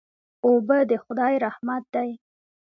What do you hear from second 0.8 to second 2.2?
د خدای رحمت دی.